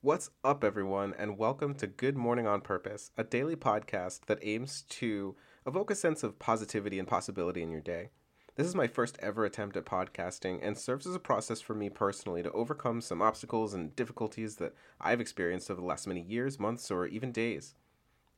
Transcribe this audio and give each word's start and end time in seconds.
What's 0.00 0.30
up, 0.44 0.62
everyone, 0.62 1.12
and 1.18 1.36
welcome 1.36 1.74
to 1.74 1.88
Good 1.88 2.16
Morning 2.16 2.46
on 2.46 2.60
Purpose, 2.60 3.10
a 3.16 3.24
daily 3.24 3.56
podcast 3.56 4.26
that 4.26 4.38
aims 4.42 4.82
to 4.90 5.34
evoke 5.66 5.90
a 5.90 5.96
sense 5.96 6.22
of 6.22 6.38
positivity 6.38 7.00
and 7.00 7.08
possibility 7.08 7.64
in 7.64 7.72
your 7.72 7.80
day. 7.80 8.10
This 8.54 8.68
is 8.68 8.76
my 8.76 8.86
first 8.86 9.18
ever 9.20 9.44
attempt 9.44 9.76
at 9.76 9.86
podcasting 9.86 10.60
and 10.62 10.78
serves 10.78 11.04
as 11.04 11.16
a 11.16 11.18
process 11.18 11.60
for 11.60 11.74
me 11.74 11.90
personally 11.90 12.44
to 12.44 12.52
overcome 12.52 13.00
some 13.00 13.20
obstacles 13.20 13.74
and 13.74 13.96
difficulties 13.96 14.54
that 14.58 14.72
I've 15.00 15.20
experienced 15.20 15.68
over 15.68 15.80
the 15.80 15.86
last 15.88 16.06
many 16.06 16.20
years, 16.20 16.60
months, 16.60 16.92
or 16.92 17.08
even 17.08 17.32
days. 17.32 17.74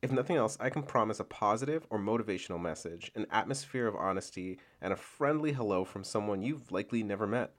If 0.01 0.11
nothing 0.11 0.37
else, 0.37 0.57
I 0.59 0.71
can 0.71 0.81
promise 0.81 1.19
a 1.19 1.23
positive 1.23 1.85
or 1.91 1.99
motivational 1.99 2.59
message, 2.59 3.11
an 3.13 3.27
atmosphere 3.29 3.85
of 3.85 3.95
honesty, 3.95 4.57
and 4.81 4.91
a 4.91 4.95
friendly 4.95 5.51
hello 5.51 5.85
from 5.85 6.03
someone 6.03 6.41
you've 6.41 6.71
likely 6.71 7.03
never 7.03 7.27
met. 7.27 7.53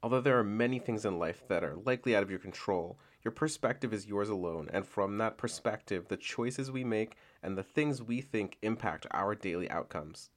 Although 0.00 0.20
there 0.20 0.38
are 0.38 0.44
many 0.44 0.78
things 0.78 1.04
in 1.04 1.18
life 1.18 1.42
that 1.48 1.64
are 1.64 1.76
likely 1.76 2.14
out 2.14 2.22
of 2.22 2.30
your 2.30 2.40
control, 2.40 2.98
your 3.24 3.32
perspective 3.32 3.92
is 3.92 4.06
yours 4.06 4.28
alone, 4.28 4.68
and 4.72 4.86
from 4.86 5.18
that 5.18 5.36
perspective, 5.36 6.08
the 6.08 6.16
choices 6.16 6.70
we 6.70 6.82
make 6.82 7.16
and 7.42 7.56
the 7.56 7.62
things 7.62 8.02
we 8.02 8.20
think 8.20 8.58
impact 8.62 9.06
our 9.12 9.34
daily 9.34 9.70
outcomes. 9.70 10.30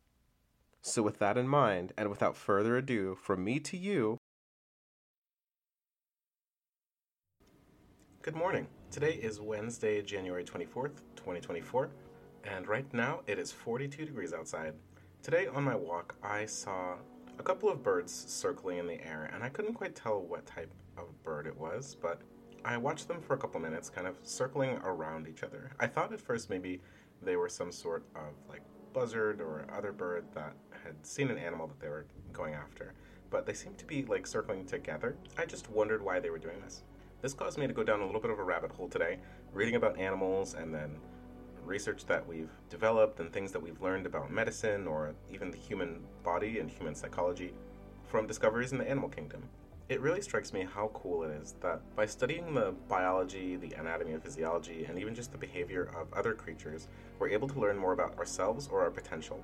So, 0.82 1.02
with 1.02 1.18
that 1.18 1.38
in 1.38 1.48
mind, 1.48 1.94
and 1.98 2.10
without 2.10 2.38
further 2.38 2.78
ado, 2.78 3.16
from 3.16 3.44
me 3.44 3.60
to 3.62 3.76
you, 3.76 4.20
good 8.22 8.36
morning. 8.36 8.68
Today 8.92 9.14
is 9.14 9.42
Wednesday, 9.42 10.04
January 10.04 10.44
24th, 10.44 11.02
2024, 11.16 11.90
and 12.44 12.68
right 12.68 12.86
now 12.94 13.22
it 13.26 13.40
is 13.40 13.52
42 13.52 14.06
degrees 14.06 14.32
outside. 14.32 14.74
Today 15.24 15.48
on 15.48 15.64
my 15.64 15.76
walk, 15.76 16.14
I 16.22 16.46
saw 16.46 16.98
a 17.40 17.44
couple 17.44 17.68
of 17.68 17.82
birds 17.82 18.14
circling 18.14 18.78
in 18.78 18.86
the 18.86 19.04
air, 19.04 19.32
and 19.34 19.44
I 19.44 19.50
couldn't 19.50 19.74
quite 19.74 19.96
tell 19.96 20.22
what 20.22 20.46
type 20.46 20.72
of 21.00 21.06
bird 21.24 21.48
it 21.48 21.58
was, 21.58 21.98
but 22.00 22.22
I 22.66 22.78
watched 22.78 23.08
them 23.08 23.22
for 23.22 23.36
a 23.36 23.38
couple 23.38 23.62
minutes, 23.62 23.92
kind 23.92 24.08
of 24.08 24.18
circling 24.24 24.80
around 24.84 25.28
each 25.28 25.44
other. 25.44 25.70
I 25.80 25.86
thought 25.86 26.12
at 26.12 26.20
first 26.20 26.50
maybe 26.50 26.82
they 27.22 27.36
were 27.36 27.48
some 27.48 27.72
sort 27.72 28.04
of 28.16 28.34
like 28.50 28.64
buzzard 28.92 29.40
or 29.40 29.68
other 29.72 29.92
bird 29.92 30.26
that 30.34 30.56
had 30.84 30.96
seen 31.06 31.30
an 31.30 31.38
animal 31.38 31.68
that 31.68 31.80
they 31.80 31.90
were 31.90 32.08
going 32.34 32.56
after, 32.56 32.96
but 33.30 33.46
they 33.46 33.54
seemed 33.54 33.78
to 33.78 33.86
be 33.86 34.04
like 34.06 34.26
circling 34.26 34.66
together. 34.66 35.16
I 35.38 35.46
just 35.46 35.70
wondered 35.70 36.02
why 36.02 36.20
they 36.20 36.32
were 36.32 36.40
doing 36.40 36.60
this. 36.60 36.82
This 37.22 37.36
caused 37.36 37.60
me 37.60 37.68
to 37.68 37.74
go 37.74 37.84
down 37.84 38.02
a 38.02 38.06
little 38.06 38.20
bit 38.20 38.32
of 38.32 38.40
a 38.40 38.44
rabbit 38.44 38.72
hole 38.72 38.90
today, 38.90 39.20
reading 39.54 39.76
about 39.76 40.00
animals 40.00 40.56
and 40.56 40.74
then 40.74 40.98
research 41.64 42.08
that 42.08 42.28
we've 42.28 42.52
developed 42.72 43.20
and 43.20 43.32
things 43.32 43.52
that 43.52 43.62
we've 43.62 43.80
learned 43.80 44.08
about 44.08 44.32
medicine 44.32 44.88
or 44.88 45.14
even 45.32 45.52
the 45.52 45.58
human 45.58 46.04
body 46.24 46.58
and 46.58 46.72
human 46.72 46.96
psychology 46.96 47.54
from 48.08 48.26
discoveries 48.26 48.72
in 48.72 48.80
the 48.80 48.90
animal 48.90 49.10
kingdom. 49.10 49.50
It 49.88 50.02
really 50.02 50.22
strikes 50.22 50.52
me 50.52 50.66
how 50.74 50.90
cool 50.96 51.22
it 51.24 51.32
is 51.44 51.54
that 51.62 51.80
by 51.96 52.08
studying 52.08 52.56
the 52.56 52.74
biology, 52.90 53.56
the 53.56 53.74
anatomy 53.74 54.14
and 54.14 54.24
physiology, 54.24 54.86
and 54.86 54.98
even 54.98 55.14
just 55.14 55.32
the 55.32 55.38
behavior 55.38 55.92
of 55.96 56.12
other 56.12 56.34
creatures, 56.34 56.88
we're 57.20 57.30
able 57.30 57.48
to 57.50 57.60
learn 57.60 57.78
more 57.78 57.94
about 57.94 58.18
ourselves 58.18 58.68
or 58.72 58.82
our 58.82 58.90
potential. 58.90 59.44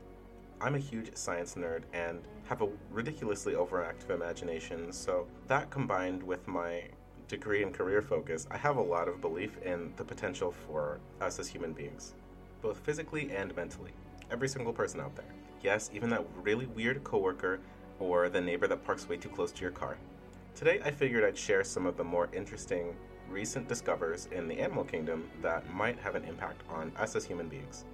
I'm 0.59 0.73
a 0.73 0.79
huge 0.79 1.15
science 1.15 1.53
nerd 1.53 1.83
and 1.93 2.23
have 2.45 2.63
a 2.63 2.69
ridiculously 2.89 3.53
overactive 3.53 4.09
imagination, 4.09 4.91
so 4.91 5.27
that 5.47 5.69
combined 5.69 6.23
with 6.23 6.47
my 6.47 6.85
degree 7.27 7.61
and 7.61 7.71
career 7.71 8.01
focus, 8.01 8.47
I 8.49 8.57
have 8.57 8.77
a 8.77 8.81
lot 8.81 9.07
of 9.07 9.21
belief 9.21 9.59
in 9.63 9.93
the 9.95 10.03
potential 10.03 10.51
for 10.51 10.99
us 11.21 11.37
as 11.37 11.49
human 11.49 11.73
beings, 11.73 12.15
both 12.63 12.79
physically 12.79 13.29
and 13.29 13.55
mentally. 13.55 13.91
Every 14.31 14.49
single 14.49 14.73
person 14.73 15.01
out 15.01 15.15
there. 15.15 15.35
Yes, 15.61 15.91
even 15.93 16.09
that 16.09 16.25
really 16.41 16.65
weird 16.65 17.03
coworker 17.03 17.59
or 17.99 18.27
the 18.27 18.41
neighbor 18.41 18.65
that 18.65 18.83
parks 18.83 19.07
way 19.07 19.17
too 19.17 19.29
close 19.29 19.51
to 19.51 19.61
your 19.61 19.69
car. 19.69 19.97
Today, 20.55 20.79
I 20.83 20.91
figured 20.91 21.23
I'd 21.23 21.37
share 21.37 21.63
some 21.63 21.85
of 21.85 21.97
the 21.97 22.03
more 22.03 22.29
interesting 22.33 22.95
recent 23.29 23.67
discoveries 23.67 24.27
in 24.31 24.47
the 24.47 24.59
animal 24.59 24.83
kingdom 24.83 25.29
that 25.41 25.67
might 25.73 25.97
have 25.99 26.15
an 26.15 26.23
impact 26.25 26.61
on 26.69 26.91
us 26.97 27.15
as 27.15 27.25
human 27.25 27.47
beings. 27.47 27.85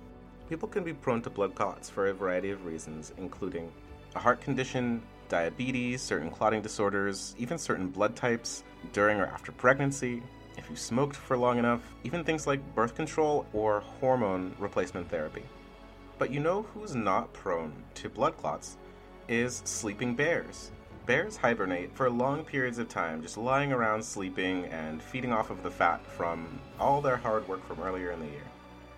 People 0.50 0.68
can 0.68 0.84
be 0.84 0.94
prone 0.94 1.22
to 1.22 1.30
blood 1.30 1.56
clots 1.56 1.90
for 1.90 2.08
a 2.08 2.14
variety 2.14 2.52
of 2.52 2.66
reasons, 2.66 3.14
including 3.18 3.72
a 4.16 4.20
heart 4.20 4.42
condition, 4.42 5.02
diabetes, 5.30 6.02
certain 6.02 6.32
clotting 6.32 6.62
disorders, 6.62 7.36
even 7.38 7.58
certain 7.58 7.88
blood 7.88 8.16
types, 8.16 8.64
during 8.94 9.20
or 9.20 9.28
after 9.28 9.52
pregnancy, 9.52 10.22
if 10.58 10.70
you 10.70 10.76
smoked 10.76 11.16
for 11.16 11.38
long 11.38 11.60
enough, 11.60 11.82
even 12.04 12.24
things 12.24 12.48
like 12.48 12.76
birth 12.76 12.96
control 12.96 13.46
or 13.54 13.82
hormone 14.02 14.56
replacement 14.58 15.10
therapy. 15.10 15.44
But 16.18 16.32
you 16.32 16.40
know 16.40 16.64
who's 16.74 16.96
not 16.96 17.32
prone 17.32 17.72
to 17.96 18.10
blood 18.10 18.36
clots? 18.38 18.78
Is 19.28 19.62
sleeping 19.66 20.16
bears. 20.16 20.72
Bears 21.08 21.38
hibernate 21.38 21.96
for 21.96 22.10
long 22.10 22.44
periods 22.44 22.80
of 22.80 22.90
time, 22.90 23.22
just 23.22 23.38
lying 23.38 23.72
around 23.72 24.04
sleeping 24.04 24.66
and 24.66 25.02
feeding 25.02 25.32
off 25.32 25.50
of 25.50 25.64
the 25.64 25.72
fat 25.72 26.06
from 26.06 26.60
all 26.82 27.00
their 27.00 27.16
hard 27.16 27.48
work 27.48 27.66
from 27.66 27.80
earlier 27.80 28.12
in 28.12 28.20
the 28.20 28.26
year. 28.26 28.44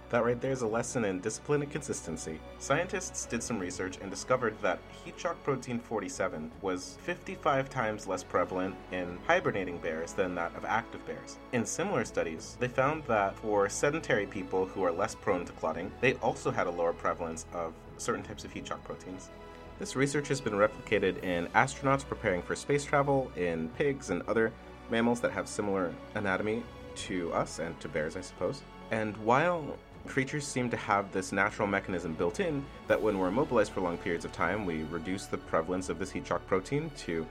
That 0.09 0.24
right 0.24 0.42
there 0.42 0.52
is 0.52 0.64
a 0.64 0.68
lesson 0.68 1.06
in 1.06 1.19
discipline 1.19 1.62
and 1.62 1.72
consistency. 1.72 2.40
Scientists 2.58 3.28
did 3.28 3.44
some 3.44 3.59
research 3.59 4.00
and 4.02 4.09
discovered 4.09 4.59
that 4.64 4.80
heat 5.06 5.19
shock 5.19 5.44
protein 5.44 5.80
47 5.80 6.50
was 6.64 6.98
55 7.03 7.69
times 7.69 8.08
less 8.08 8.24
prevalent 8.24 8.74
in 8.92 9.19
hibernating 9.28 9.78
bears 9.78 10.14
than 10.14 10.34
that 10.34 10.56
of 10.56 10.66
active 10.66 11.06
bears. 11.06 11.38
In 11.53 11.64
similar 11.64 12.06
studies, 12.06 12.58
they 12.59 12.68
found 12.68 13.03
that 13.03 13.38
for 13.38 13.69
sedentary 13.69 14.25
people 14.25 14.66
who 14.66 14.81
are 14.81 14.92
less 14.92 15.14
prone 15.14 15.46
to 15.46 15.52
clotting, 15.52 15.92
they 16.02 16.16
also 16.16 16.50
had 16.50 16.66
a 16.66 16.72
lower 16.72 16.94
prevalence 16.94 17.46
of 17.53 17.75
certain 17.98 18.24
types 18.24 18.44
of 18.44 18.52
heat 18.52 18.66
shock 18.66 18.84
proteins. 18.84 19.30
This 19.79 19.95
research 19.95 20.28
has 20.28 20.41
been 20.41 20.53
replicated 20.53 21.23
in 21.23 21.47
astronauts 21.56 22.06
preparing 22.06 22.41
for 22.41 22.53
space 22.53 22.84
travel, 22.84 23.31
in 23.38 23.69
pigs 23.69 24.09
and 24.09 24.22
other 24.28 24.51
mammals 24.91 25.22
that 25.22 25.31
have 25.31 25.47
similar 25.47 25.95
anatomy 26.16 26.63
to 26.95 27.31
us 27.31 27.59
and 27.59 27.79
to 27.79 27.88
bears, 27.88 28.18
I 28.18 28.22
suppose. 28.22 28.62
And 28.91 29.16
while 29.18 29.78
creatures 30.06 30.45
seem 30.45 30.69
to 30.72 30.75
have 30.75 31.13
this 31.13 31.31
natural 31.31 31.66
mechanism 31.66 32.13
built 32.13 32.41
in 32.41 32.66
that 32.88 33.01
when 33.01 33.18
we're 33.18 33.29
immobilized 33.29 33.72
for 33.72 33.79
long 33.79 33.97
periods 33.97 34.25
of 34.25 34.34
time, 34.34 34.66
we 34.66 34.84
reduce 34.84 35.28
the 35.28 35.38
prevalence 35.38 35.88
of 35.88 35.97
this 35.97 36.12
heat 36.12 36.28
shock 36.28 36.45
protein 36.45 36.91
to 36.97 37.25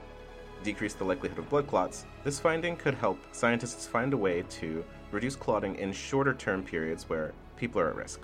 decrease 0.62 0.94
the 0.94 1.04
likelihood 1.04 1.38
of 1.38 1.50
blood 1.50 1.66
clots. 1.66 2.06
This 2.25 2.41
finding 2.41 2.76
could 2.76 2.94
help 2.94 3.19
scientists 3.32 3.87
find 3.87 4.14
a 4.14 4.16
way 4.16 4.42
to 4.48 4.82
reduce 5.10 5.37
clotting 5.37 5.76
in 5.76 5.92
shorter 5.92 6.32
term 6.32 6.62
periods 6.62 7.10
where 7.10 7.34
people 7.58 7.78
are 7.78 7.91
at 7.91 7.97
risk. 7.97 8.20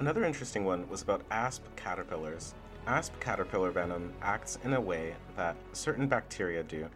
Another 0.00 0.24
interesting 0.24 0.64
one 0.64 0.88
was 0.88 1.02
about 1.02 1.22
asp 1.30 1.62
caterpillars. 1.76 2.54
Asp 2.86 3.12
caterpillar 3.20 3.70
venom 3.70 4.12
acts 4.22 4.58
in 4.64 4.72
a 4.72 4.80
way 4.80 5.14
that 5.36 5.56
certain 5.72 6.08
bacteria 6.08 6.64
do, 6.64 6.88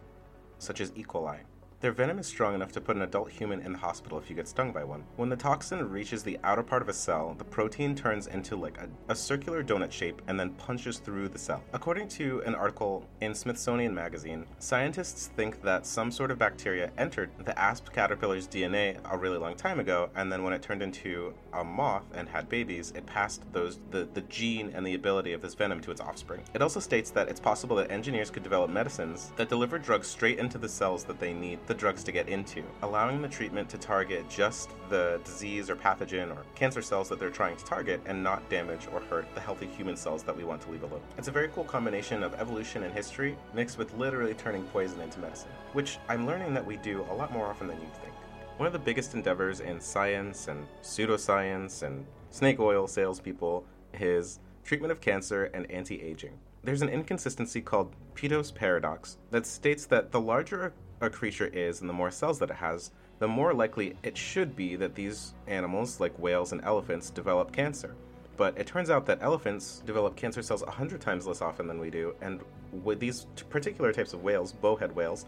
such 0.59 0.81
as 0.81 0.91
E. 0.95 1.03
coli. 1.03 1.39
Their 1.79 1.91
venom 1.91 2.17
is 2.17 2.25
strong 2.25 2.55
enough 2.55 2.71
to 2.71 2.81
put 2.81 2.95
an 2.95 3.03
adult 3.03 3.29
human 3.29 3.61
in 3.61 3.71
the 3.71 3.77
hospital 3.77 4.17
if 4.17 4.31
you 4.31 4.35
get 4.35 4.47
stung 4.47 4.71
by 4.71 4.83
one. 4.83 5.03
When 5.15 5.29
the 5.29 5.35
toxin 5.35 5.87
reaches 5.91 6.23
the 6.23 6.39
outer 6.43 6.63
part 6.63 6.81
of 6.81 6.89
a 6.89 6.93
cell, 6.93 7.35
the 7.37 7.43
protein 7.43 7.93
turns 7.93 8.25
into 8.25 8.55
like 8.55 8.79
a, 8.79 8.89
a, 9.09 9.15
circular 9.15 9.63
donut 9.63 9.91
shape 9.91 10.19
and 10.27 10.39
then 10.39 10.55
punches 10.55 10.97
through 10.97 11.29
the 11.29 11.37
cell. 11.37 11.63
According 11.73 12.07
to 12.09 12.41
an 12.47 12.55
article 12.55 13.05
in 13.21 13.35
Smithsonian 13.35 13.93
Magazine, 13.93 14.47
scientists 14.57 15.27
think 15.27 15.61
that 15.61 15.85
some 15.85 16.11
sort 16.11 16.31
of 16.31 16.39
bacteria 16.39 16.89
entered 16.97 17.29
the 17.45 17.57
asp 17.59 17.93
caterpillar's 17.93 18.47
DNA 18.47 18.97
a 19.11 19.15
really 19.15 19.37
long 19.37 19.53
time 19.53 19.79
ago, 19.79 20.09
and 20.15 20.31
then 20.31 20.41
when 20.41 20.53
it 20.53 20.63
turned 20.63 20.81
into 20.81 21.31
a 21.53 21.63
moth 21.63 22.05
and 22.15 22.27
had 22.27 22.49
babies, 22.49 22.91
it 22.95 23.05
passed 23.05 23.43
those 23.53 23.77
the, 23.91 24.07
the 24.15 24.21
gene 24.21 24.71
and 24.73 24.85
the 24.85 24.95
ability 24.95 25.31
of 25.31 25.43
this 25.43 25.53
venom 25.53 25.79
to 25.81 25.91
its 25.91 26.01
offspring. 26.01 26.41
It 26.55 26.63
also 26.63 26.79
states 26.79 27.11
that 27.11 27.29
it's 27.29 27.39
possible 27.39 27.75
that 27.75 27.91
engineers 27.91 28.31
could 28.31 28.41
develop 28.41 28.71
medicines 28.71 29.31
that 29.35 29.47
deliver 29.47 29.77
drugs 29.77 30.07
straight 30.07 30.39
into 30.39 30.57
the 30.57 30.69
cells 30.69 31.03
that 31.03 31.19
they 31.19 31.33
need 31.33 31.59
the 31.67 31.73
drugs 31.73 32.03
to 32.05 32.11
get 32.11 32.29
into, 32.29 32.63
allowing 32.81 33.21
the 33.21 33.27
treatment 33.27 33.69
to 33.69 33.77
target 33.77 34.27
just 34.29 34.71
the 34.89 35.19
disease 35.23 35.69
or 35.69 35.75
pathogen 35.75 36.35
or 36.35 36.43
cancer 36.55 36.81
cells 36.81 37.09
that 37.09 37.19
they're 37.19 37.29
trying 37.29 37.57
to 37.57 37.65
target 37.65 38.01
and 38.05 38.23
not 38.23 38.49
damage 38.49 38.87
or 38.91 39.01
hurt 39.01 39.27
the 39.35 39.41
healthy 39.41 39.67
human 39.67 39.95
cells 39.95 40.23
that 40.23 40.35
we 40.35 40.45
want 40.45 40.61
to 40.61 40.71
leave 40.71 40.83
alone. 40.83 41.01
It's 41.17 41.27
a 41.27 41.31
very 41.31 41.49
cool 41.49 41.65
combination 41.65 42.23
of 42.23 42.33
evolution 42.35 42.83
and 42.83 42.93
history 42.93 43.37
mixed 43.53 43.77
with 43.77 43.93
literally 43.95 44.33
turning 44.33 44.63
poison 44.65 44.99
into 45.01 45.19
medicine, 45.19 45.51
which 45.73 45.99
I'm 46.07 46.25
learning 46.25 46.53
that 46.53 46.65
we 46.65 46.77
do 46.77 47.05
a 47.11 47.13
lot 47.13 47.31
more 47.33 47.47
often 47.47 47.67
than 47.67 47.79
you'd 47.81 47.93
think. 47.95 48.13
One 48.57 48.65
of 48.65 48.73
the 48.73 48.79
biggest 48.79 49.13
endeavors 49.13 49.59
in 49.59 49.79
science 49.79 50.47
and 50.47 50.65
pseudoscience 50.81 51.83
and 51.83 52.05
snake 52.31 52.59
oil 52.59 52.87
salespeople 52.87 53.65
is 53.93 54.39
treatment 54.63 54.91
of 54.91 55.01
cancer 55.01 55.45
and 55.53 55.69
anti 55.69 56.01
aging. 56.01 56.39
There's 56.63 56.81
an 56.81 56.89
inconsistency 56.89 57.61
called 57.61 57.95
Peto's 58.15 58.51
paradox 58.51 59.17
that 59.31 59.45
states 59.45 59.85
that 59.85 60.11
the 60.11 60.19
larger 60.19 60.73
a 61.01 61.09
creature 61.09 61.47
is 61.47 61.81
and 61.81 61.89
the 61.89 61.93
more 61.93 62.11
cells 62.11 62.39
that 62.39 62.49
it 62.49 62.55
has, 62.55 62.91
the 63.19 63.27
more 63.27 63.53
likely 63.53 63.95
it 64.03 64.17
should 64.17 64.55
be 64.55 64.75
that 64.75 64.95
these 64.95 65.33
animals, 65.47 65.99
like 65.99 66.17
whales 66.19 66.51
and 66.51 66.63
elephants, 66.63 67.09
develop 67.09 67.51
cancer. 67.51 67.95
But 68.35 68.57
it 68.57 68.67
turns 68.67 68.89
out 68.89 69.05
that 69.07 69.21
elephants 69.21 69.81
develop 69.85 70.15
cancer 70.15 70.43
cells 70.43 70.61
100 70.61 71.01
times 71.01 71.25
less 71.25 71.41
often 71.41 71.67
than 71.67 71.79
we 71.79 71.89
do, 71.89 72.13
and 72.21 72.41
with 72.83 72.99
these 72.99 73.25
particular 73.49 73.91
types 73.91 74.13
of 74.13 74.23
whales, 74.23 74.51
bowhead 74.51 74.95
whales, 74.95 75.25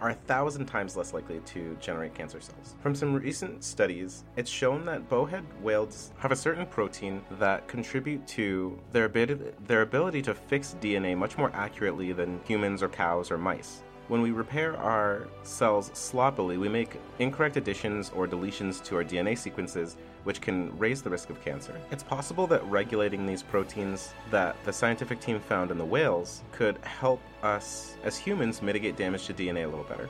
are 0.00 0.10
a 0.10 0.14
thousand 0.14 0.66
times 0.66 0.96
less 0.96 1.12
likely 1.12 1.40
to 1.40 1.76
generate 1.80 2.14
cancer 2.14 2.40
cells. 2.40 2.74
From 2.80 2.94
some 2.94 3.14
recent 3.14 3.62
studies, 3.62 4.24
it's 4.36 4.50
shown 4.50 4.84
that 4.86 5.08
bowhead 5.08 5.44
whales 5.62 6.12
have 6.18 6.32
a 6.32 6.36
certain 6.36 6.66
protein 6.66 7.22
that 7.32 7.68
contribute 7.68 8.26
to 8.28 8.78
their 8.92 9.08
their 9.08 9.82
ability 9.82 10.22
to 10.22 10.34
fix 10.34 10.76
DNA 10.80 11.16
much 11.16 11.36
more 11.36 11.50
accurately 11.54 12.12
than 12.12 12.40
humans 12.46 12.82
or 12.82 12.88
cows 12.88 13.30
or 13.30 13.38
mice. 13.38 13.82
When 14.10 14.22
we 14.22 14.32
repair 14.32 14.76
our 14.76 15.28
cells 15.44 15.92
sloppily, 15.94 16.56
we 16.58 16.68
make 16.68 16.96
incorrect 17.20 17.56
additions 17.56 18.10
or 18.12 18.26
deletions 18.26 18.82
to 18.86 18.96
our 18.96 19.04
DNA 19.04 19.38
sequences, 19.38 19.96
which 20.24 20.40
can 20.40 20.76
raise 20.76 21.00
the 21.00 21.10
risk 21.10 21.30
of 21.30 21.40
cancer. 21.44 21.80
It's 21.92 22.02
possible 22.02 22.48
that 22.48 22.68
regulating 22.68 23.24
these 23.24 23.44
proteins 23.44 24.12
that 24.32 24.56
the 24.64 24.72
scientific 24.72 25.20
team 25.20 25.38
found 25.38 25.70
in 25.70 25.78
the 25.78 25.84
whales 25.84 26.42
could 26.50 26.78
help 26.78 27.20
us 27.44 27.94
as 28.02 28.18
humans 28.18 28.62
mitigate 28.62 28.96
damage 28.96 29.26
to 29.26 29.32
DNA 29.32 29.62
a 29.62 29.68
little 29.68 29.84
better. 29.84 30.08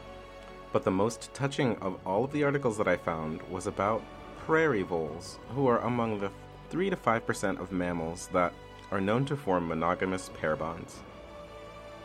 But 0.73 0.83
the 0.83 0.91
most 0.91 1.35
touching 1.35 1.77
of 1.83 2.01
all 2.07 2.25
of 2.25 2.33
the 2.33 2.43
articles 2.43 2.79
that 2.79 2.89
I 2.89 2.97
found 2.97 3.43
was 3.51 3.67
about 3.67 4.03
prairie 4.47 4.81
voles, 4.81 5.39
who 5.55 5.67
are 5.67 5.81
among 5.81 6.21
the 6.21 6.33
3 6.71 6.89
to 6.89 6.97
5% 6.97 7.61
of 7.61 7.71
mammals 7.71 8.31
that 8.33 8.55
are 8.93 9.01
known 9.03 9.27
to 9.27 9.37
form 9.37 9.69
monogamous 9.69 10.31
pair 10.41 10.57
bonds. 10.57 11.03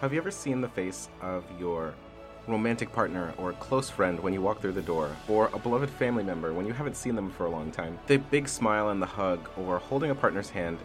Have 0.06 0.14
you 0.14 0.20
ever 0.20 0.30
seen 0.30 0.62
the 0.62 0.70
face 0.70 1.10
of 1.20 1.44
your 1.60 1.96
romantic 2.48 2.94
partner 2.94 3.34
or 3.40 3.54
close 3.54 3.90
friend 3.90 4.20
when 4.20 4.34
you 4.34 4.42
walk 4.44 4.62
through 4.62 4.74
the 4.74 4.82
door, 4.84 5.10
or 5.28 5.50
a 5.52 5.58
beloved 5.58 5.90
family 5.90 6.22
member 6.22 6.54
when 6.54 6.68
you 6.68 6.74
haven't 6.74 6.96
seen 6.96 7.16
them 7.16 7.32
for 7.32 7.48
a 7.48 7.50
long 7.50 7.72
time? 7.72 7.98
The 8.06 8.18
big 8.18 8.48
smile 8.48 8.90
and 8.90 9.02
the 9.02 9.08
hug, 9.08 9.50
or 9.58 9.80
holding 9.80 10.12
a 10.12 10.14
partner's 10.14 10.52
hand, 10.52 10.78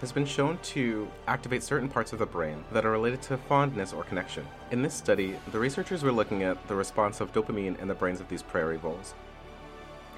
has 0.00 0.12
been 0.12 0.24
shown 0.24 0.56
to 0.58 1.08
activate 1.26 1.64
certain 1.64 1.88
parts 1.88 2.12
of 2.12 2.20
the 2.20 2.26
brain 2.26 2.62
that 2.70 2.86
are 2.86 2.92
related 2.92 3.22
to 3.22 3.38
fondness 3.38 3.92
or 3.92 4.04
connection. 4.04 4.46
In 4.70 4.82
this 4.82 4.94
study, 4.94 5.34
the 5.50 5.58
researchers 5.58 6.04
were 6.04 6.12
looking 6.12 6.44
at 6.44 6.68
the 6.68 6.76
response 6.76 7.20
of 7.20 7.32
dopamine 7.32 7.76
in 7.80 7.88
the 7.88 7.94
brains 7.94 8.20
of 8.20 8.28
these 8.28 8.44
prairie 8.44 8.76
voles. 8.76 9.14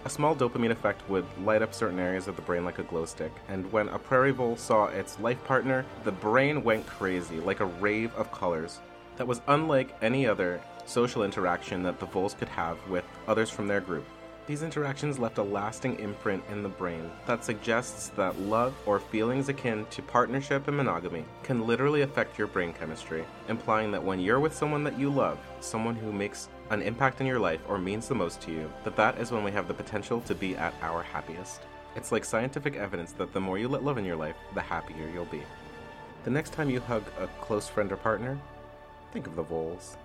A 0.04 0.10
small 0.10 0.34
dopamine 0.34 0.72
effect 0.72 1.08
would 1.08 1.24
light 1.44 1.62
up 1.62 1.72
certain 1.72 2.00
areas 2.00 2.26
of 2.26 2.34
the 2.34 2.42
brain 2.42 2.64
like 2.64 2.80
a 2.80 2.82
glow 2.82 3.04
stick, 3.04 3.30
and 3.48 3.70
when 3.72 3.88
a 3.88 3.98
prairie 4.00 4.32
vole 4.32 4.56
saw 4.56 4.86
its 4.86 5.20
life 5.20 5.42
partner, 5.44 5.84
the 6.02 6.10
brain 6.10 6.64
went 6.64 6.84
crazy, 6.88 7.38
like 7.38 7.60
a 7.60 7.66
rave 7.66 8.12
of 8.16 8.32
colors. 8.32 8.80
That 9.16 9.28
was 9.28 9.42
unlike 9.46 9.94
any 10.02 10.26
other 10.26 10.60
social 10.86 11.22
interaction 11.22 11.84
that 11.84 12.00
the 12.00 12.06
voles 12.06 12.34
could 12.34 12.48
have 12.48 12.78
with 12.88 13.04
others 13.28 13.48
from 13.48 13.68
their 13.68 13.80
group. 13.80 14.04
These 14.48 14.64
interactions 14.64 15.20
left 15.20 15.38
a 15.38 15.42
lasting 15.44 16.00
imprint 16.00 16.42
in 16.50 16.64
the 16.64 16.68
brain 16.68 17.08
that 17.26 17.44
suggests 17.44 18.08
that 18.16 18.40
love 18.40 18.74
or 18.86 18.98
feelings 18.98 19.48
akin 19.48 19.86
to 19.90 20.02
partnership 20.02 20.66
and 20.66 20.76
monogamy 20.76 21.24
can 21.44 21.64
literally 21.64 22.02
affect 22.02 22.36
your 22.36 22.48
brain 22.48 22.72
chemistry, 22.72 23.24
implying 23.48 23.92
that 23.92 24.02
when 24.02 24.18
you're 24.18 24.40
with 24.40 24.52
someone 24.52 24.82
that 24.82 24.98
you 24.98 25.10
love, 25.10 25.38
someone 25.60 25.94
who 25.94 26.12
makes 26.12 26.48
an 26.70 26.82
impact 26.82 27.20
in 27.20 27.26
your 27.26 27.38
life 27.38 27.60
or 27.68 27.78
means 27.78 28.08
the 28.08 28.14
most 28.14 28.40
to 28.42 28.50
you, 28.50 28.72
that 28.84 28.96
that 28.96 29.18
is 29.18 29.30
when 29.30 29.44
we 29.44 29.50
have 29.52 29.68
the 29.68 29.74
potential 29.74 30.20
to 30.22 30.34
be 30.34 30.56
at 30.56 30.74
our 30.82 31.02
happiest. 31.02 31.60
It's 31.94 32.12
like 32.12 32.24
scientific 32.24 32.76
evidence 32.76 33.12
that 33.12 33.32
the 33.32 33.40
more 33.40 33.58
you 33.58 33.68
let 33.68 33.84
love 33.84 33.98
in 33.98 34.04
your 34.04 34.16
life, 34.16 34.36
the 34.54 34.60
happier 34.60 35.10
you'll 35.12 35.26
be. 35.26 35.42
The 36.24 36.30
next 36.30 36.52
time 36.52 36.70
you 36.70 36.80
hug 36.80 37.04
a 37.18 37.26
close 37.42 37.68
friend 37.68 37.92
or 37.92 37.96
partner, 37.96 38.38
think 39.12 39.26
of 39.26 39.36
the 39.36 39.42
voles. 39.42 39.96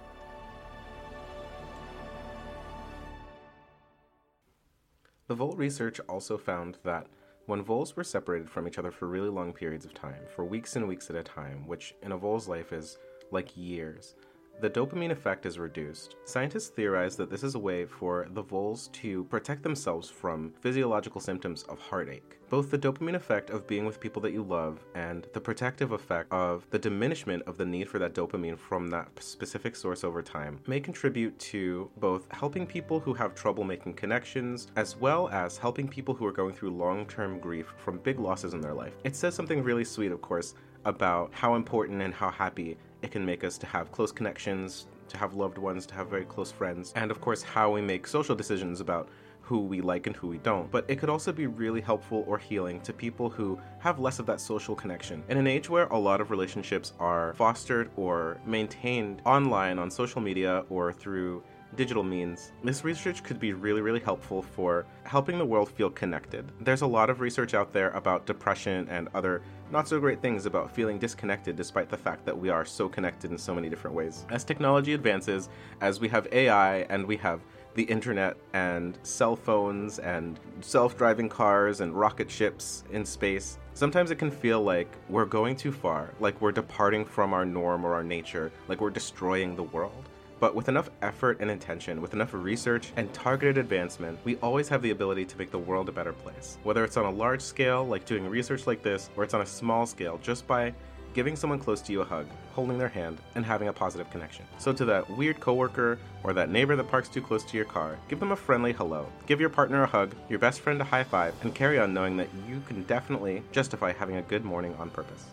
The 5.27 5.35
vole 5.35 5.55
research 5.55 5.99
also 6.09 6.37
found 6.37 6.77
that 6.83 7.07
when 7.47 7.61
voles 7.61 7.95
were 7.95 8.03
separated 8.03 8.49
from 8.49 8.67
each 8.67 8.77
other 8.77 8.91
for 8.91 9.07
really 9.07 9.29
long 9.29 9.53
periods 9.53 9.85
of 9.85 9.93
time, 9.93 10.21
for 10.35 10.43
weeks 10.43 10.75
and 10.75 10.87
weeks 10.87 11.09
at 11.09 11.15
a 11.15 11.23
time, 11.23 11.67
which 11.67 11.95
in 12.01 12.11
a 12.11 12.17
vole's 12.17 12.47
life 12.47 12.73
is 12.73 12.97
like 13.31 13.55
years, 13.55 14.15
the 14.59 14.69
dopamine 14.69 15.11
effect 15.11 15.45
is 15.45 15.59
reduced. 15.59 16.15
Scientists 16.25 16.69
theorize 16.69 17.15
that 17.15 17.29
this 17.29 17.43
is 17.43 17.53
a 17.53 17.59
way 17.59 17.85
for 17.85 18.27
the 18.31 18.41
voles 18.41 18.87
to 18.89 19.23
protect 19.25 19.61
themselves 19.61 20.09
from 20.09 20.51
physiological 20.61 21.21
symptoms 21.21 21.63
of 21.63 21.79
heartache. 21.79 22.39
Both 22.49 22.71
the 22.71 22.77
dopamine 22.77 23.15
effect 23.15 23.49
of 23.49 23.67
being 23.67 23.85
with 23.85 23.99
people 23.99 24.21
that 24.23 24.31
you 24.31 24.41
love 24.41 24.83
and 24.95 25.27
the 25.33 25.41
protective 25.41 25.91
effect 25.91 26.31
of 26.31 26.65
the 26.71 26.79
diminishment 26.79 27.43
of 27.45 27.57
the 27.57 27.65
need 27.65 27.87
for 27.87 27.99
that 27.99 28.15
dopamine 28.15 28.57
from 28.57 28.87
that 28.87 29.09
specific 29.21 29.75
source 29.75 30.03
over 30.03 30.21
time 30.23 30.59
may 30.65 30.79
contribute 30.79 31.37
to 31.39 31.91
both 31.97 32.25
helping 32.31 32.65
people 32.65 32.99
who 32.99 33.13
have 33.13 33.35
trouble 33.35 33.63
making 33.63 33.93
connections 33.93 34.71
as 34.75 34.95
well 34.95 35.29
as 35.29 35.57
helping 35.57 35.87
people 35.87 36.15
who 36.15 36.25
are 36.25 36.31
going 36.31 36.53
through 36.53 36.71
long 36.71 37.05
term 37.05 37.37
grief 37.37 37.73
from 37.77 37.99
big 37.99 38.19
losses 38.19 38.53
in 38.53 38.61
their 38.61 38.73
life. 38.73 38.93
It 39.03 39.15
says 39.15 39.35
something 39.35 39.61
really 39.61 39.83
sweet, 39.83 40.11
of 40.11 40.21
course, 40.21 40.55
about 40.85 41.33
how 41.33 41.55
important 41.55 42.01
and 42.01 42.13
how 42.13 42.31
happy 42.31 42.77
it 43.01 43.11
can 43.11 43.25
make 43.25 43.43
us 43.43 43.57
to 43.59 43.65
have 43.65 43.91
close 43.91 44.11
connections, 44.11 44.87
to 45.09 45.17
have 45.17 45.33
loved 45.33 45.57
ones, 45.57 45.85
to 45.87 45.93
have 45.95 46.09
very 46.09 46.25
close 46.25 46.51
friends, 46.51 46.93
and 46.95 47.11
of 47.11 47.21
course, 47.21 47.41
how 47.41 47.71
we 47.71 47.81
make 47.81 48.07
social 48.07 48.35
decisions 48.35 48.81
about 48.81 49.09
who 49.41 49.59
we 49.59 49.79
like 49.79 50.07
and 50.07 50.15
who 50.15 50.27
we 50.27 50.39
don't. 50.39 50.69
But 50.69 50.83
it 50.89 50.97
could 50.97 51.09
also 51.09 51.31
be 51.31 51.47
really 51.47 51.79
helpful 51.79 52.25
or 52.27 52.37
healing 52.37 52.81
to 52.81 52.91
people 52.91 53.29
who 53.29 53.57
have 53.79 53.97
less 53.97 54.19
of 54.19 54.25
that 54.25 54.41
social 54.41 54.75
connection. 54.75 55.23
In 55.29 55.37
an 55.37 55.47
age 55.47 55.69
where 55.69 55.87
a 55.87 55.97
lot 55.97 56.19
of 56.19 56.31
relationships 56.31 56.91
are 56.99 57.33
fostered 57.35 57.89
or 57.95 58.37
maintained 58.45 59.21
online 59.25 59.79
on 59.79 59.89
social 59.89 60.19
media 60.19 60.65
or 60.69 60.91
through 60.91 61.43
digital 61.75 62.03
means, 62.03 62.51
this 62.61 62.83
research 62.83 63.23
could 63.23 63.39
be 63.39 63.53
really, 63.53 63.81
really 63.81 64.01
helpful 64.01 64.41
for 64.41 64.85
helping 65.03 65.37
the 65.37 65.45
world 65.45 65.69
feel 65.69 65.89
connected. 65.89 66.51
There's 66.59 66.81
a 66.81 66.87
lot 66.87 67.09
of 67.09 67.21
research 67.21 67.53
out 67.53 67.71
there 67.71 67.91
about 67.91 68.25
depression 68.25 68.87
and 68.89 69.07
other 69.13 69.41
not 69.71 69.87
so 69.87 69.99
great 69.99 70.21
things 70.21 70.45
about 70.45 70.71
feeling 70.71 70.97
disconnected 70.97 71.55
despite 71.55 71.89
the 71.89 71.97
fact 71.97 72.25
that 72.25 72.37
we 72.37 72.49
are 72.49 72.65
so 72.65 72.87
connected 72.87 73.31
in 73.31 73.37
so 73.37 73.53
many 73.53 73.69
different 73.69 73.95
ways. 73.95 74.25
As 74.29 74.43
technology 74.43 74.93
advances, 74.93 75.49
as 75.81 75.99
we 75.99 76.07
have 76.09 76.27
AI 76.31 76.79
and 76.89 77.05
we 77.05 77.17
have 77.17 77.41
the 77.75 77.83
internet 77.83 78.37
and 78.53 78.97
cell 79.03 79.35
phones 79.35 79.99
and 79.99 80.39
self 80.61 80.97
driving 80.97 81.29
cars 81.29 81.81
and 81.81 81.93
rocket 81.93 82.31
ships 82.31 82.83
in 82.91 83.05
space, 83.05 83.59
sometimes 83.73 84.09
it 84.09 84.15
can 84.15 84.31
feel 84.31 84.61
like 84.63 84.89
we're 85.09 85.25
going 85.25 85.55
too 85.55 85.71
far, 85.71 86.13
like 86.19 86.39
we're 86.41 86.51
departing 86.51 87.05
from 87.05 87.33
our 87.33 87.45
norm 87.45 87.85
or 87.85 87.93
our 87.93 88.03
nature, 88.03 88.51
like 88.67 88.81
we're 88.81 88.89
destroying 88.89 89.55
the 89.55 89.63
world. 89.63 90.09
But 90.39 90.53
with 90.53 90.69
enough 90.69 90.89
effort 91.01 91.37
and 91.39 91.49
intention, 91.49 92.01
with 92.01 92.13
enough 92.13 92.33
research 92.33 92.91
and 92.95 93.11
targeted 93.13 93.57
advancement, 93.57 94.19
we 94.23 94.35
always 94.37 94.69
have 94.69 94.81
the 94.81 94.91
ability 94.91 95.25
to 95.25 95.37
make 95.37 95.49
the 95.49 95.57
world 95.57 95.89
a 95.89 95.91
better 95.91 96.13
place. 96.13 96.59
Whether 96.63 96.83
it's 96.83 96.97
on 96.97 97.05
a 97.05 97.11
large 97.11 97.41
scale, 97.41 97.83
like 97.85 98.05
doing 98.05 98.27
research 98.27 98.67
like 98.67 98.83
this, 98.83 99.09
or 99.15 99.23
it's 99.23 99.33
on 99.33 99.41
a 99.41 99.45
small 99.45 99.87
scale, 99.87 100.19
just 100.21 100.45
by 100.45 100.73
giving 101.15 101.35
someone 101.35 101.57
close 101.57 101.81
to 101.81 101.91
you 101.91 102.01
a 102.01 102.05
hug, 102.05 102.27
holding 102.53 102.77
their 102.77 102.87
hand, 102.87 103.17
and 103.33 103.43
having 103.43 103.69
a 103.69 103.73
positive 103.73 104.07
connection. 104.11 104.45
So 104.59 104.71
to 104.73 104.85
that 104.85 105.09
weird 105.09 105.39
coworker 105.39 105.97
or 106.21 106.33
that 106.33 106.51
neighbor 106.51 106.75
that 106.75 106.89
parks 106.89 107.09
too 107.09 107.21
close 107.21 107.43
to 107.45 107.57
your 107.57 107.65
car, 107.65 107.97
give 108.07 108.19
them 108.19 108.31
a 108.31 108.35
friendly 108.35 108.73
hello. 108.73 109.07
Give 109.25 109.41
your 109.41 109.49
partner 109.49 109.81
a 109.81 109.87
hug, 109.87 110.13
your 110.29 110.37
best 110.37 110.61
friend 110.61 110.79
a 110.79 110.83
high 110.83 111.03
five, 111.03 111.33
and 111.41 111.55
carry 111.55 111.79
on 111.79 111.91
knowing 111.95 112.17
that 112.17 112.29
you 112.47 112.61
can 112.67 112.83
definitely 112.83 113.41
justify 113.51 113.91
having 113.93 114.17
a 114.17 114.21
good 114.21 114.45
morning 114.45 114.75
on 114.77 114.91
purpose. 114.91 115.25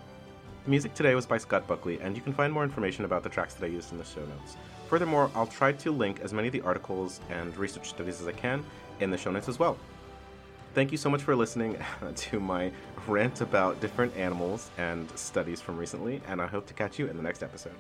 The 0.64 0.70
music 0.70 0.94
today 0.94 1.14
was 1.14 1.26
by 1.26 1.36
Scott 1.36 1.66
Buckley, 1.68 2.00
and 2.00 2.16
you 2.16 2.22
can 2.22 2.32
find 2.32 2.50
more 2.50 2.64
information 2.64 3.04
about 3.04 3.22
the 3.22 3.28
tracks 3.28 3.52
that 3.52 3.66
I 3.66 3.68
used 3.68 3.92
in 3.92 3.98
the 3.98 4.04
show 4.04 4.24
notes. 4.24 4.56
Furthermore, 4.88 5.30
I'll 5.34 5.46
try 5.46 5.72
to 5.72 5.90
link 5.90 6.20
as 6.20 6.32
many 6.32 6.48
of 6.48 6.52
the 6.52 6.60
articles 6.60 7.20
and 7.30 7.56
research 7.56 7.88
studies 7.88 8.20
as 8.20 8.26
I 8.26 8.32
can 8.32 8.64
in 9.00 9.10
the 9.10 9.18
show 9.18 9.30
notes 9.30 9.48
as 9.48 9.58
well. 9.58 9.76
Thank 10.74 10.90
you 10.90 10.98
so 10.98 11.08
much 11.08 11.22
for 11.22 11.36
listening 11.36 11.78
to 12.14 12.40
my 12.40 12.70
rant 13.06 13.40
about 13.40 13.80
different 13.80 14.16
animals 14.16 14.70
and 14.76 15.08
studies 15.16 15.60
from 15.60 15.76
recently, 15.76 16.20
and 16.28 16.40
I 16.42 16.46
hope 16.46 16.66
to 16.66 16.74
catch 16.74 16.98
you 16.98 17.06
in 17.06 17.16
the 17.16 17.22
next 17.22 17.42
episode. 17.42 17.74